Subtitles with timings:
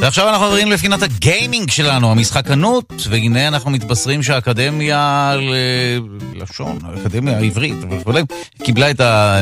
[0.00, 5.34] ועכשיו אנחנו עוברים לפינת הגיימינג שלנו, המשחקנות, והנה אנחנו מתבשרים שהאקדמיה
[6.34, 7.76] ללשון, האקדמיה העברית
[8.62, 9.38] קיבלה את ה...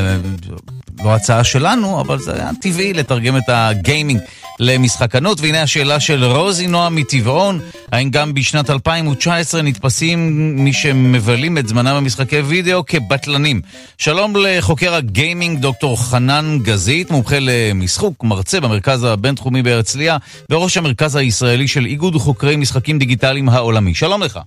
[1.04, 4.20] לא הצעה שלנו, אבל זה היה טבעי לתרגם את הגיימינג
[4.60, 5.40] למשחקנות.
[5.40, 7.60] והנה השאלה של רוזי נועה מטבעון,
[7.92, 10.18] האם גם בשנת 2019 נתפסים
[10.64, 13.60] מי שמבלים את זמנם במשחקי וידאו כבטלנים?
[13.98, 20.16] שלום לחוקר הגיימינג דוקטור חנן גזית, מומחה למשחוק, מרצה במרכז הבינתחומי בהרצליה,
[20.50, 23.94] וראש המרכז הישראלי של איגוד חוקרי משחקים דיגיטליים העולמי.
[23.94, 24.40] שלום לך.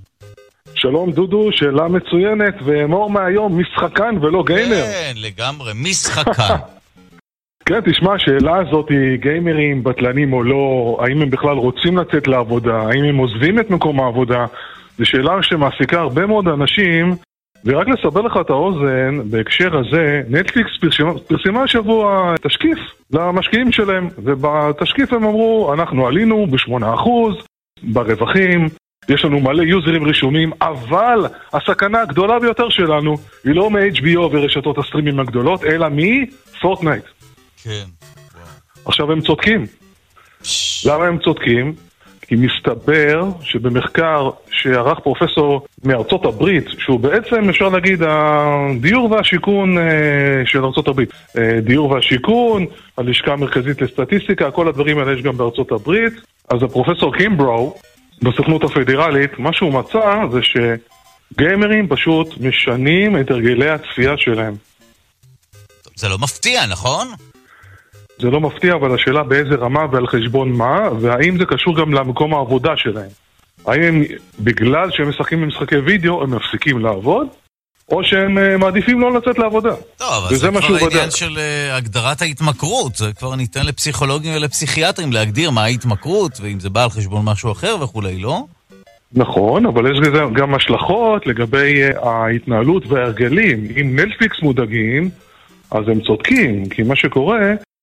[0.76, 4.84] שלום דודו, שאלה מצוינת, ואמור מהיום, משחקן ולא גיימר.
[4.86, 6.56] כן, לגמרי, משחקן.
[7.66, 12.76] כן, תשמע, השאלה הזאת היא גיימרים, בטלנים או לא, האם הם בכלל רוצים לצאת לעבודה,
[12.76, 14.46] האם הם עוזבים את מקום העבודה,
[14.98, 17.16] זו שאלה שמעסיקה הרבה מאוד אנשים,
[17.66, 22.78] ורק לסבר לך את האוזן, בהקשר הזה, נטפליקס פרסמה, פרסמה השבוע תשקיף
[23.12, 27.10] למשקיעים שלהם, ובתשקיף הם אמרו, אנחנו עלינו ב-8%
[27.84, 28.68] ברווחים,
[29.10, 35.20] יש לנו מלא יוזרים רשומים, אבל הסכנה הגדולה ביותר שלנו היא לא מ-HBO ורשתות הסטרימים
[35.20, 37.04] הגדולות, אלא מפורטנייט.
[37.66, 37.86] כן.
[38.86, 39.66] עכשיו הם צודקים.
[40.86, 41.74] למה הם צודקים?
[42.28, 49.84] כי מסתבר שבמחקר שערך פרופסור מארצות הברית, שהוא בעצם אפשר להגיד הדיור והשיכון אה,
[50.46, 52.66] של ארצות הברית, אה, דיור והשיכון,
[52.98, 56.14] הלשכה המרכזית לסטטיסטיקה, כל הדברים האלה יש גם בארצות הברית,
[56.50, 57.76] אז הפרופסור קימברו
[58.22, 64.56] בסוכנות הפדרלית, מה שהוא מצא זה שגיימרים פשוט משנים את הרגלי הצפייה שלהם.
[65.96, 67.08] זה לא מפתיע, נכון?
[68.20, 72.34] זה לא מפתיע, אבל השאלה באיזה רמה ועל חשבון מה, והאם זה קשור גם למקום
[72.34, 73.10] העבודה שלהם.
[73.68, 74.04] האם הם,
[74.40, 77.28] בגלל שהם משחקים במשחקי וידאו, הם מפסיקים לעבוד,
[77.90, 79.76] או שהם uh, מעדיפים לא לצאת לעבודה.
[79.98, 82.96] טוב, אבל זה כבר העניין של uh, הגדרת ההתמכרות.
[82.96, 87.76] זה כבר ניתן לפסיכולוגים ולפסיכיאטרים להגדיר מה ההתמכרות, ואם זה בא על חשבון משהו אחר
[87.82, 88.44] וכולי, לא?
[89.14, 93.68] נכון, אבל יש לזה גם השלכות לגבי uh, ההתנהלות וההרגלים.
[93.82, 95.10] אם נטפליקס מודאגים,
[95.72, 97.40] אז הם צודקים, כי מה שקורה,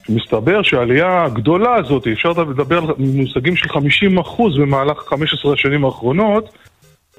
[0.09, 6.57] מסתבר שהעלייה הגדולה הזאת, אפשר לדבר על מושגים של 50% במהלך 15 השנים האחרונות,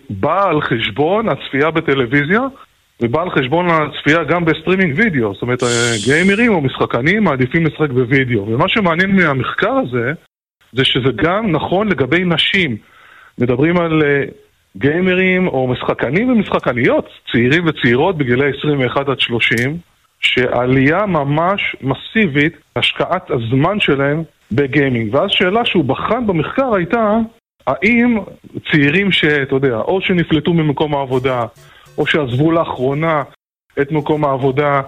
[0.09, 2.41] באה על חשבון הצפייה בטלוויזיה
[3.01, 5.33] ובא על חשבון הצפייה גם בסטרימינג וידאו.
[5.33, 5.63] זאת אומרת,
[6.05, 8.47] גיימרים או משחקנים מעדיפים לשחק בווידאו.
[8.47, 10.11] ומה שמעניין מהמחקר הזה,
[10.73, 12.77] זה שזה גם נכון לגבי נשים.
[13.39, 14.31] מדברים על אה,
[14.77, 19.77] גיימרים או משחקנים ומשחקניות, צעירים וצעירות בגילי 21 עד 30,
[20.23, 25.15] שעלייה ממש מסיבית, השקעת הזמן שלהם בגיימינג.
[25.15, 27.17] ואז שאלה שהוא בחן במחקר הייתה,
[27.67, 28.17] האם
[28.71, 31.45] צעירים שאתה יודע, או שנפלטו ממקום העבודה,
[31.97, 33.23] או שעזבו לאחרונה
[33.81, 34.81] את מקום העבודה,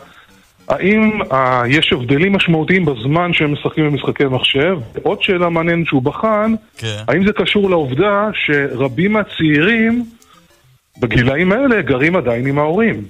[0.67, 1.35] האם uh,
[1.67, 4.77] יש הבדלים משמעותיים בזמן שהם משחקים במשחקי מחשב?
[5.03, 7.03] עוד שאלה מעניינת שהוא בחן, כן.
[7.07, 10.05] האם זה קשור לעובדה שרבים מהצעירים
[10.99, 13.03] בגילאים האלה גרים עדיין עם ההורים?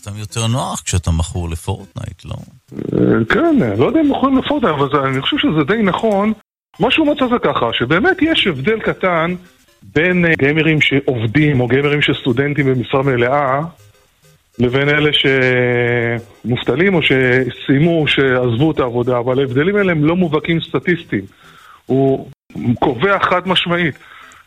[0.00, 2.36] סתם יותר נוח כשאתה מכור לפורטנייט, לא?
[2.72, 6.32] אה, כן, לא יודע אם מכורים לפורטנייט, אבל אני חושב שזה די נכון.
[6.80, 9.34] מה שהוא מצא זה ככה, שבאמת יש הבדל קטן
[9.82, 13.60] בין אה, גיימרים שעובדים או גיימרים שסטודנטים במשרה מלאה
[14.58, 15.10] לבין אלה
[16.44, 21.24] שמובטלים או שסיימו, שעזבו את העבודה, אבל ההבדלים האלה הם לא מובהקים סטטיסטיים.
[21.86, 22.28] הוא
[22.78, 23.94] קובע חד משמעית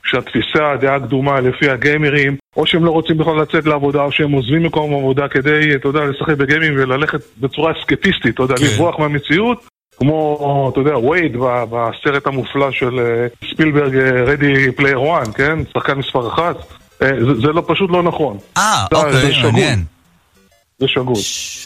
[0.06, 4.64] שהתפיסה, הדעה הקדומה לפי הגיימרים, או שהם לא רוצים בכלל לצאת לעבודה, או שהם עוזבים
[4.64, 8.66] מקום עבודה כדי, אתה יודע, לשחק בגיימים וללכת בצורה אסקפיסטית, אתה יודע, כן.
[8.66, 11.36] לברוח מהמציאות, כמו, אתה יודע, וייד
[11.72, 13.96] בסרט המופלא של אה, ספילברג,
[14.28, 15.60] Ready Player One, כן?
[15.74, 16.56] שחקן מספר אחת.
[17.02, 18.38] אה, זה, זה לא, פשט לא נכון.
[18.58, 19.84] אה, אוקיי, מעניין.
[20.80, 21.18] זה שגות.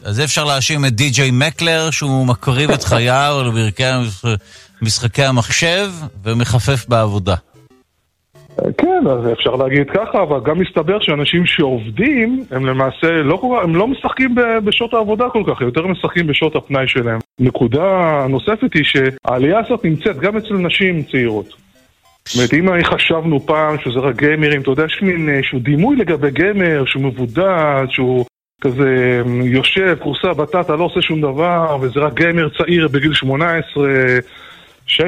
[0.04, 3.84] אז אפשר להאשים את די.ג'יי מקלר שהוא מקריב את חייו לברכי
[4.82, 5.92] משחקי המחשב
[6.24, 7.36] ומחפף בעבודה.
[8.78, 13.88] כן, אז אפשר להגיד ככה, אבל גם מסתבר שאנשים שעובדים, הם למעשה לא, הם לא
[13.88, 17.20] משחקים בשעות העבודה כל כך, יותר משחקים בשעות הפנאי שלהם.
[17.40, 21.68] נקודה נוספת היא שהעלייה הזאת נמצאת גם אצל נשים צעירות.
[22.28, 26.32] זאת אומרת, אם חשבנו פעם שזה רק גיימרים, אתה יודע, יש מין איזשהו דימוי לגבי
[26.32, 28.26] גיימר, שהוא מבודד, שהוא
[28.62, 33.88] כזה יושב, כורסה בטטה, לא עושה שום דבר, וזה רק גיימר צעיר בגיל 18,
[34.88, 35.00] 16-18,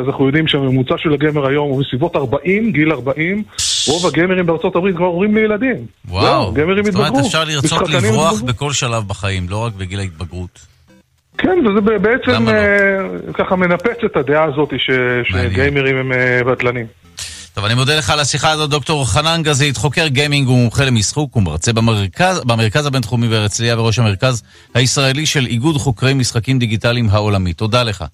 [0.00, 3.42] אז אנחנו יודעים שהממוצע של הגמר היום הוא בסביבות 40, גיל 40.
[3.88, 5.86] רוב הגמרים בארצות הברית כבר הורים לילדים.
[6.08, 10.74] וואו, גמרים זאת אומרת אפשר לרצות לברוח בכל שלב בחיים, לא רק בגיל ההתבגרות.
[11.38, 12.50] כן, וזה בעצם לא?
[12.50, 14.90] uh, ככה מנפץ את הדעה הזאת ש,
[15.24, 16.86] שגיימרים הם uh, בטלנים.
[17.54, 21.72] טוב, אני מודה לך על השיחה הזאת, דוקטור חנן גזית, חוקר גיימינג ומומחה למשחוק ומרצה
[21.72, 24.42] במרכז, במרכז הבינתחומי בהרצליה וראש המרכז
[24.74, 27.52] הישראלי של איגוד חוקרי משחקים דיגיטליים העולמי.
[27.52, 28.04] תודה לך.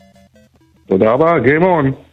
[0.89, 2.08] תודה רבה, Game on.